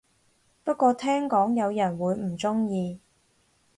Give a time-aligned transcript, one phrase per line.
[0.63, 2.99] 不過聽講有人會唔鍾意